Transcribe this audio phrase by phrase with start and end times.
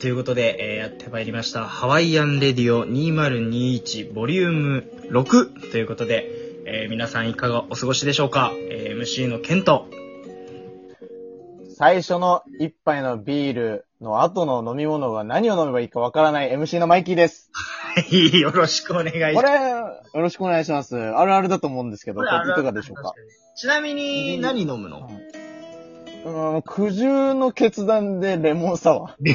[0.00, 1.64] ということで、えーやってまいりました。
[1.66, 6.26] ハワイアンレディオ2021ボリューム6ということで、
[6.64, 9.86] えー皆さんいかがお過ごしでしょうか、えー ?MC のケント。
[11.76, 17.50] 最初の一杯のビールの後の飲み物が何を飲めばいいかわからない MC のマイキーです。
[17.52, 19.34] はい、よろしくお願いします。
[19.34, 20.96] これ、よろしくお願いします。
[20.96, 23.12] あるあるだと思うんですけど、これいかがでしょうか？
[23.56, 25.10] ちなみに、何飲むの？
[25.10, 25.39] う
[26.64, 29.24] 苦渋の決断でレモンサワー。
[29.24, 29.34] 日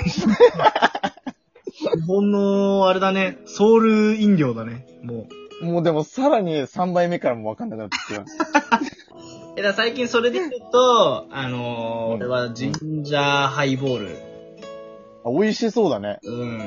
[2.08, 5.28] 本の、あれだね、ソウル飲料だね、も
[5.62, 5.66] う。
[5.66, 8.46] もうでもさらに3杯目からもわかんなくなってきました。
[9.58, 14.18] え、だ最近それで言うと、あのー、うん俺はジンジャーハイボール。
[15.24, 16.20] あ、美味しそうだね。
[16.24, 16.60] うん。
[16.60, 16.66] や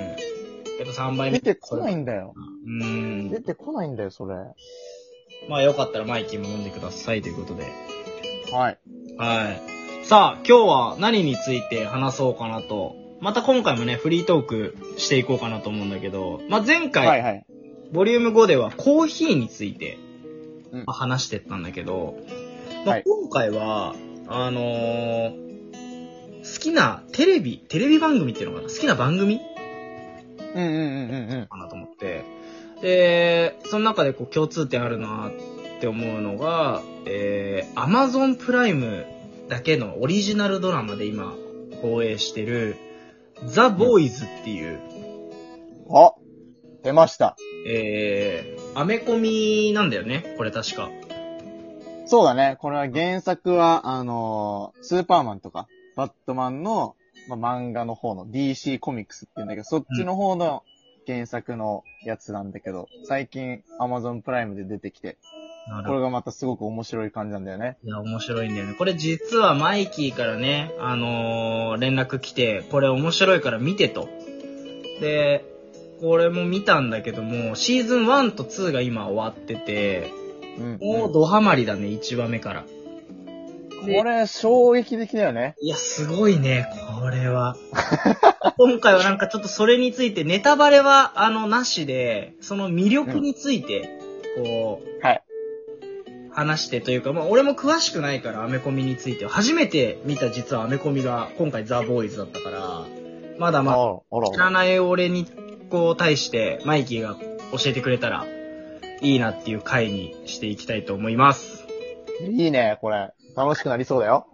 [0.85, 1.39] っぱ3杯目。
[1.39, 2.35] 出てこないんだよ。
[2.67, 3.31] うん。
[3.31, 4.35] 出てこないんだよ、それ。
[5.49, 7.65] まあよかったらマイキーも飲んでくださいということで。
[8.53, 8.79] はい。
[9.19, 9.78] はい。
[10.09, 12.97] さあ、今日は何について話そうかなと。
[13.21, 17.45] また今回もね、フリートークしていこうかなと思うんだけど、まあ前回、はいはい。
[17.93, 19.99] ボリューム5ではコーヒーについて、
[20.73, 22.17] うんまあ話してったんだけど、
[22.87, 23.95] まあはい今回は、
[24.29, 25.49] あのー
[26.41, 28.69] 好きなテレビ、テレビ番組っていうのかな？
[28.73, 29.43] 好きな番組
[30.55, 31.47] うんうんうんうんうん。
[31.51, 32.25] かなと思って。
[32.81, 39.05] で、その中でこう共通点あるなって思うのが、えー、Amazon プライム
[39.49, 41.35] だけのオリジナルドラマで今
[41.81, 42.77] 放映してる、
[43.47, 44.81] ザ・ボーイズっていう、
[45.91, 46.15] あ、
[46.83, 47.37] 出ました。
[47.67, 50.91] えー、アメコミなんだよね、これ確か。
[52.07, 52.57] そうだね。
[52.61, 56.95] これは原作は、あのースーパーマンとか、バットマンの、
[57.29, 60.63] まあ、漫画の方の DC コミックスって言うんだけど、そっちの方の
[61.07, 65.17] 原作のやつなんだけど、最近 Amazon プライムで出てきて。
[65.87, 67.79] これがまたすごく面白い感じなんだよね。
[67.85, 68.75] いや、面白いんだよね。
[68.75, 74.09] これ実はマイキーからね、あのー連絡来て、これ面白いから見てと。
[75.01, 75.45] で、
[76.01, 80.11] これも見たんだけども、シーズン1と2が今終わってて、
[80.59, 80.79] うん。
[80.81, 82.65] もうドハマりだね、1話目から。
[83.81, 85.55] これ、衝撃的だよね。
[85.61, 86.67] いや、すごいね、
[87.01, 87.57] これは。
[88.59, 93.99] 今回はなんかちょっとそれについて、ネタバレは、あの、なしで、その魅力について、
[94.37, 95.18] こう、はい。
[96.39, 99.31] 話してというか、まあ、俺も詳しくないから、アメコミについては。
[99.31, 102.87] 初めて見た実はアメコミが、今回ザ・ボーイズだったから、
[103.39, 105.27] まだまだ、あ知らない俺に、
[105.69, 107.17] こう、対して、マイキーが
[107.51, 108.25] 教えてくれたら、
[109.01, 111.67] いいなっていう回にしていきたいと思います。
[112.23, 113.11] いいね、これ。
[113.37, 114.29] 楽しくなりそうだよ。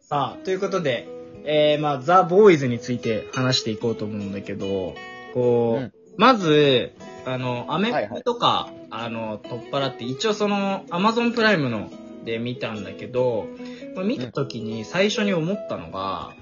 [0.00, 1.08] さあ、ということで、
[1.44, 4.94] えー、まあ、ザ・ボーイズについて話していこうと思うんだけど、
[5.34, 6.92] こう、うんまず、
[7.24, 11.90] あの、アメはいはいコミとか、あの、取っ払って、一応その、アマゾンプライムの
[12.24, 13.46] で見たんだけど、
[13.94, 16.32] まあ見た時に最初に思ったのが、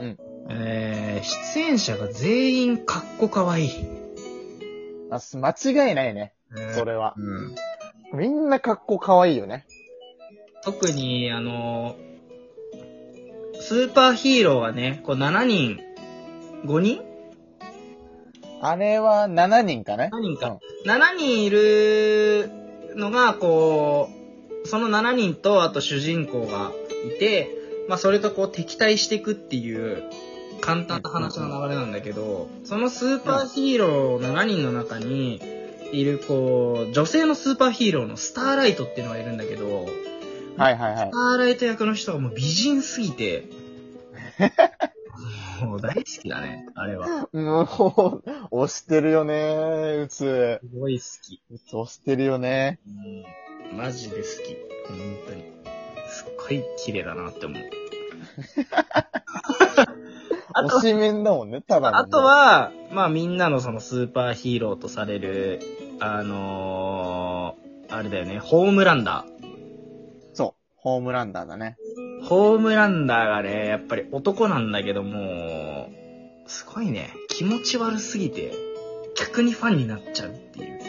[0.00, 0.18] うん
[0.50, 3.70] えー、出演者が全員かっこかわいい。
[5.10, 6.34] あす間違いないね。
[6.74, 7.14] それは。
[7.16, 8.18] うん。
[8.18, 9.66] みんな格好可愛いよね。
[10.64, 11.96] 特に、あの、
[13.60, 15.78] スーパーヒーローがね、こう7人、
[16.64, 17.07] 5人
[18.60, 20.08] あれは7人かね？
[20.12, 20.58] 何人か。
[20.86, 22.50] 7人いる
[22.96, 24.10] のが、こ
[24.64, 26.72] う、その7人と、あと主人公が
[27.06, 27.50] いて、
[27.88, 30.02] まあ、それとこう敵対していくっていう、
[30.60, 35.40] 簡単な話の流れなんだけど、そのスーパーヒーロー7人の中に、
[35.92, 39.86] いる、こう、女性のスーパーヒーローのスターライトっていうのがいるんだけど、
[40.56, 41.16] はいはいはいスタ。
[41.16, 43.44] ーライト役の人がもう美人すぎて、
[45.66, 47.28] もう大好きだね、あれは。
[47.32, 50.60] もう、押してるよね、うつ。
[50.62, 51.42] すごい好き。
[51.50, 52.80] うつ押してるよね。
[52.86, 53.24] うん
[53.76, 54.56] マジで好き。
[54.88, 54.96] 本
[55.26, 55.44] 当に。
[56.08, 57.62] すっごい綺麗だなって思う。
[60.54, 65.60] あと押し面だもんね、ただのねあと、は、まあみんなのそのスーパーヒーローとされる、
[66.00, 69.24] あのー、あれだよね、ホームランダ
[70.32, 71.76] そう、ホームランダーだね。
[72.28, 72.34] ー。
[72.34, 75.90] ホームランダーがね、やっぱり男なんだけども、
[76.46, 78.52] すごいね、気持ち悪すぎて、
[79.16, 80.80] 逆にファンになっちゃうっていう。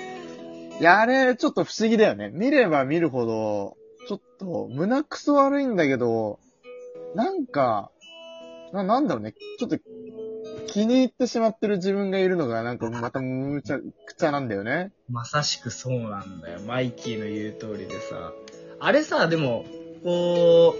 [0.79, 2.29] いや、あれ、ちょっと不思議だよね。
[2.29, 3.77] 見れば見るほど、
[4.07, 6.39] ちょっと、胸くそ悪いんだけど、
[7.15, 7.91] なんか、
[8.71, 9.33] な、なんだろうね。
[9.57, 9.77] ちょっと、
[10.67, 14.91] 気に入ってしまってる自分がいるのが、なんかまたむちゃくちゃなんだよね。
[15.09, 16.59] まさしくそうなんだよ。
[16.61, 18.31] マイキーの言う通りでさ。
[18.79, 19.65] あれさ、でも、
[20.03, 20.78] こう、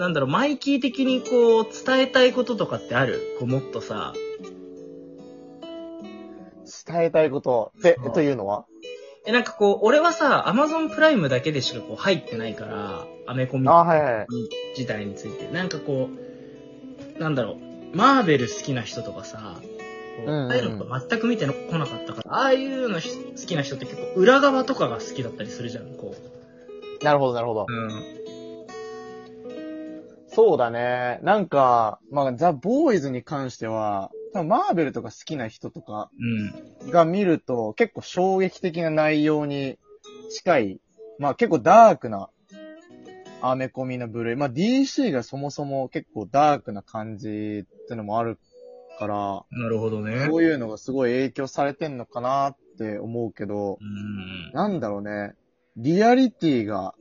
[0.00, 3.36] なんだろう、マイキー的にこう、伝えたいこととかってある？
[3.38, 4.14] こう、もっとさ、
[6.86, 7.72] 伝えたいこと。
[7.78, 8.64] ってそう、というのは？
[9.26, 14.26] え、なんかこう、俺はさ、アマゾンプライムだけでしかこう、入ってないから、アメコミあ、はいはい。
[14.74, 15.52] 自体について。
[15.52, 16.08] なんかこ
[17.18, 17.58] う、なんだろ
[17.92, 19.60] う、マーベル好きな人とかさ、あ
[20.50, 26.14] あいうの全く見てこなかったから、ああいうのひ好きな人って結構裏側とかが好きだったりするじゃん、こ
[27.02, 27.72] なるほど、なるほどう。。
[27.72, 28.19] うん。
[30.32, 31.18] そうだね。
[31.22, 36.10] なんか、まあ、ザ・ボーイズに関しては、多分マーベルとか好きな人とか
[36.82, 36.90] うん。
[36.90, 39.78] が見ると結構衝撃的な内容に
[40.30, 40.80] 近い、
[41.18, 42.30] まあ結構ダークな
[43.42, 44.36] アメコミの部類。
[44.36, 48.38] まあ DC がそもそも結構ダークな感じってのもある
[48.98, 50.26] から、なるほどね。
[50.26, 54.52] そういうのがすごい影響されてんのかなって思うけど、うん。
[54.52, 55.34] なんだろうね。
[55.76, 56.94] リアリティが、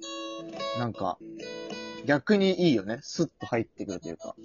[0.79, 1.17] なんか、
[2.06, 3.00] 逆にいいよね。
[3.01, 4.36] スッと入ってくるというか。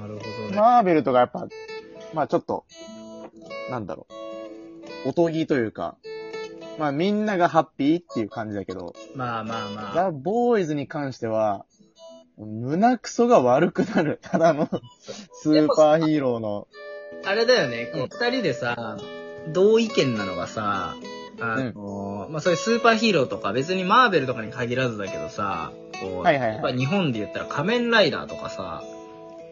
[0.00, 0.56] なるほどね。
[0.56, 1.48] マーベルとかやっぱ、
[2.12, 2.64] まあちょっと、
[3.70, 4.06] なんだろ
[5.04, 5.10] う。
[5.10, 5.96] おとぎというか、
[6.78, 9.94] まあみんながハッピーっていう感じだけど、まあまあまあ。
[9.94, 11.66] ザ・ボーイズに関しては、
[12.36, 14.18] 胸クソが悪くなる。
[14.22, 14.68] ただの、
[15.32, 16.66] スーパーヒーローの。
[17.24, 18.98] あれだよね、こうんう二人でさ、
[19.48, 20.96] 同意見なのがさ、
[21.40, 28.82] あの、まあ、そういうスーパーヒーローとか別にマーベルとかに限らずだけどさ、こう、はいはいはいやっぱ日本で言ったら仮面ライダーとかさ、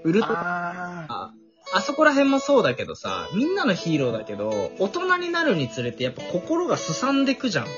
[0.04, 1.32] ウルトラああ
[1.74, 7.64] あそこら辺もそうだけどさ、みんなのヒーローだけど、大人になるにつれてやっぱ心がすさんでくじゃん。
[7.64, 7.70] こ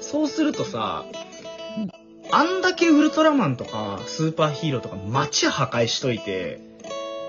[0.00, 1.04] うそうするとさ、
[2.30, 6.60] あんだけウルトラマンとかスーパーヒーローとか街破壊しといて、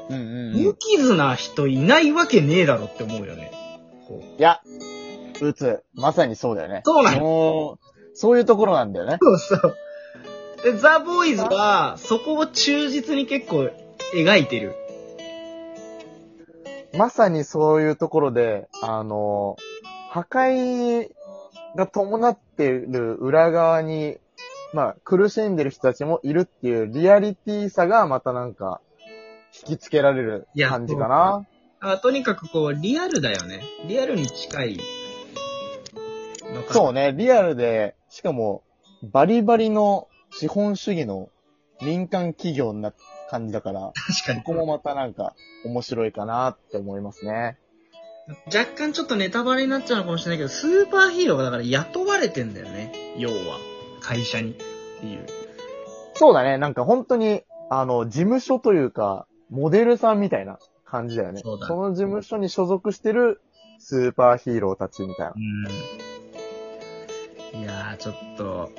[0.10, 0.64] うんうんうん。
[0.64, 3.52] 無傷な人いないわけねえだろって思うよね。
[4.08, 4.62] こういや、
[5.42, 5.84] 打つ。
[5.94, 6.82] まさにそうだよね。
[6.86, 7.78] そうなの
[8.14, 9.18] そういうところなんだよね。
[9.22, 9.76] そうそう。
[10.68, 13.70] で、ザ・ボーイズは、そこを忠実に結構
[14.14, 14.76] 描いてる。
[16.98, 19.56] まさにそういうところで、あの、
[20.10, 21.10] 破壊
[21.78, 24.18] が伴ってる裏側に、
[24.74, 28.82] まあ、苦しんでる人たちもいるっていうリアリティさがまたなんか、
[29.70, 31.46] 引きつけられる感じかな。
[31.80, 33.64] あとにかくこう、リアルだよね。
[33.88, 34.80] リアルに近い。
[36.72, 38.64] そうね、リアルで、しかも、
[39.02, 40.10] バリバリの
[40.40, 41.30] 資本主義の
[41.82, 42.94] 民間企業な
[43.30, 44.54] 感じだから、確かにこ。
[44.54, 45.36] こもまたなんか
[45.66, 47.58] 面白いかなって思いますね。
[48.48, 53.16] 若干ちょっとネタバレになっちゃうのかもしれないけど、スーパーヒーローがだから雇われてんだよね。
[53.18, 53.58] 要は。
[54.02, 54.52] 会社に。
[54.52, 54.56] っ
[55.00, 55.26] ていう。
[56.14, 61.42] そうだね、なんか本当に、あの、事務所というか、モデルさんみたいな感じだよね。
[61.44, 63.42] そうだの事務所に所属してる
[63.80, 65.34] スーパーヒーローたちみたいな。
[67.54, 67.62] うん。
[67.62, 68.70] いやー、ちょっと、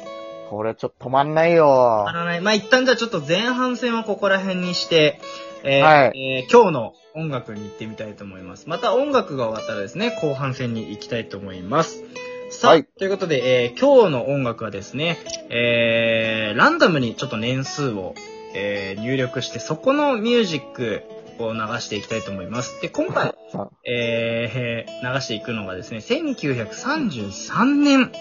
[0.49, 2.13] これちょっと止まんないよあ。
[2.13, 5.21] のね、まあ、一旦じゃあちょっと前半戦はここら辺にして、
[5.63, 8.69] えーはいえー今日の音楽に行ってみたいと思います。
[8.69, 12.05] また音楽が終わったらですね、後半戦に行きたいと思います。
[12.51, 15.19] さあ、はいということで、えー今日の音楽はですね、
[15.51, 18.15] えーランダムにちょっと年数を、
[18.55, 21.03] えー入力して、そこのミュージック
[21.41, 22.81] を流していきたいと思います。
[22.81, 28.13] で、今回、 さえー流していくのがですね、1933年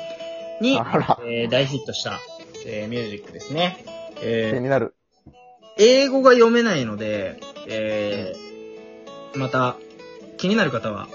[0.62, 0.75] に、
[1.25, 2.19] えー大ヒットした、
[2.65, 3.83] えーミュージックですね。
[4.15, 4.95] 気えーになる。
[5.77, 9.75] 英語が読めないので、えーまた
[10.38, 11.07] 気になる方は、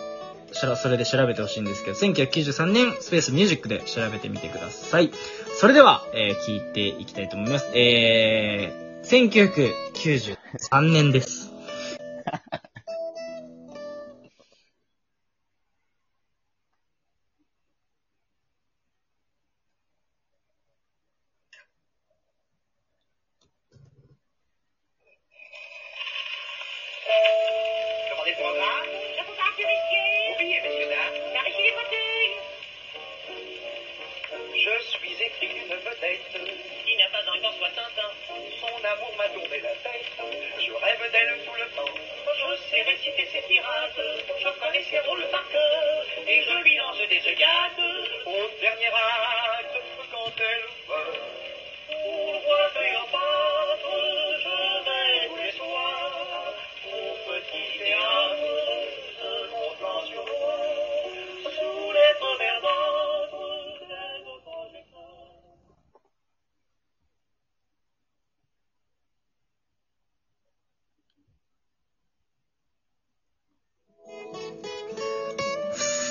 [0.53, 5.11] それで調べてほしいんですけど、1993年スペースミュージックで調べてみてください。
[5.59, 7.67] それでは、えー聞いていきたいと思います。
[7.77, 11.52] えー、1993年です。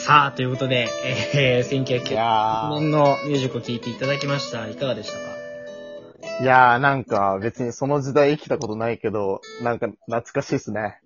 [0.03, 0.89] さあ、ということで、
[1.35, 4.67] えー、い1993やー、年のミュージックを聴いていただきました。
[4.67, 6.43] いかがでしたか？
[6.43, 10.99] いやーなんか別にその時代生きたことないけど、なんか懐かしいっすね。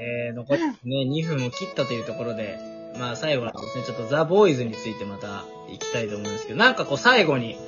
[0.00, 0.74] えー、残りね、
[1.06, 2.58] 2分を切ったというところで、
[2.98, 7.58] まあ最後はですね、ちょっとザ・ボーイズについてまた行きたいと思うんですけど、なんかこう最後に、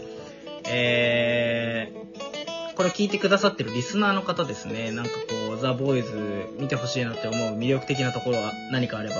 [0.65, 2.26] えー、
[2.77, 9.15] これ聞いてくださってるリスナーの方ですね、なんかこう、ザ・ボーイズ見てほしいなって思う魅力的なところは何かあれば。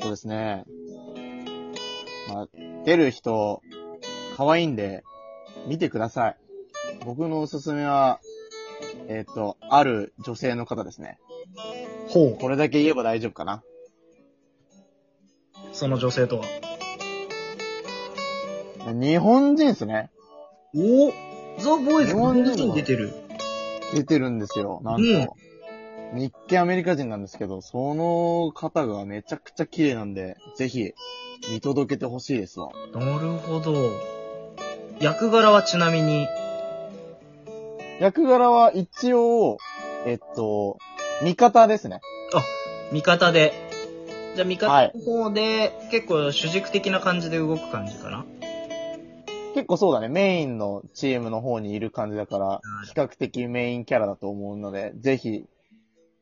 [0.00, 0.64] そうですね。
[2.28, 2.48] まあ、
[2.86, 3.60] 出る人、
[4.38, 5.04] 可愛いんで、
[5.66, 6.36] 見てください。
[7.04, 8.20] 僕のおすすめは、
[9.08, 11.18] えっ、と、ある女性の方ですね。
[12.08, 13.62] ほこれだけ言えば大丈夫かな。
[15.72, 16.71] その女性とは。
[18.86, 20.10] 日本人ですね。
[20.74, 21.12] お
[21.60, 23.12] ザ・ボーイズ日日本人本人出てる。
[23.94, 25.02] 出てるんですよ、なんと。
[25.02, 25.28] うん
[26.14, 30.92] 日系アメリカ人なんですけど、その方がめちゃくちゃ綺麗なんで、ぜひ、
[31.50, 32.68] 見届けてほしいですわ。
[32.92, 33.92] なるほど。
[35.00, 36.28] 役柄はちなみに、
[37.98, 39.56] 役柄は一応、
[40.04, 40.76] えっと、
[41.22, 42.02] 味方ですね。
[42.92, 43.54] 味方で。
[44.34, 48.26] じゃあ味はい方の方で、結構主軸的な感じで動く感じかな？
[49.54, 55.44] 結構そうだね、メインのチームの方にいる感じだから、比較的メインキャラだと思うので、ぜひ、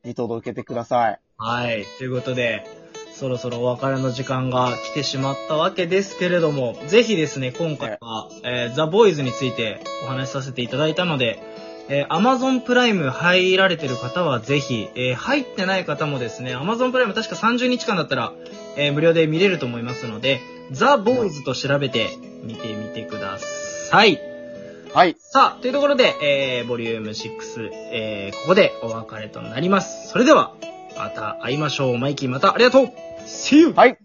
[0.03, 1.19] 見届けてください。
[1.37, 1.85] はい。
[1.97, 2.65] ということで、
[3.13, 11.39] そろそろお別れの時間が来てしまったわけですけれども、ぜひですね、今回は、えーザ・ボーイズについてお話しさせていただいたので、
[11.87, 18.33] えー Amazon プライム入られてる方はぜひ、えー入ってない方もですね、Amazon プライム確か30日間だったら、
[18.75, 20.39] えー無料で見れると思いますので、
[20.71, 24.19] ザ・ボーイズと調べて見てみてください。
[24.93, 25.15] はい。
[25.19, 30.09] さあ、というところで、えー、ボリューム6、えー、ここでお別れとなります。
[30.09, 30.53] それでは、
[30.97, 31.97] また会いましょう。
[31.97, 32.85] マイキーまたありがとう
[33.25, 33.73] !See you!
[33.73, 33.97] はい。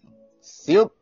[0.43, 0.93] See you!